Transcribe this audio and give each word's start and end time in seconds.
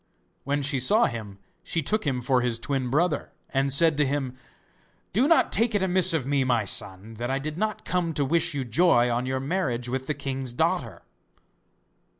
When 0.45 0.63
she 0.63 0.79
saw 0.79 1.05
him 1.05 1.37
she 1.61 1.83
took 1.83 2.07
him 2.07 2.21
for 2.21 2.41
his 2.41 2.57
twin 2.57 2.89
brother, 2.89 3.33
and 3.51 3.71
said 3.71 3.99
to 3.99 4.05
him: 4.07 4.33
'Do 5.13 5.27
not 5.27 5.51
take 5.51 5.75
it 5.75 5.83
amiss 5.83 6.11
of 6.11 6.25
me, 6.25 6.43
my 6.43 6.65
son, 6.65 7.13
that 7.19 7.29
I 7.29 7.37
did 7.37 7.55
not 7.55 7.85
come 7.85 8.11
to 8.13 8.25
wish 8.25 8.55
you 8.55 8.63
joy 8.63 9.11
on 9.11 9.27
your 9.27 9.39
marriage 9.39 9.89
with 9.89 10.07
the 10.07 10.15
king's 10.15 10.53
daughter. 10.53 11.03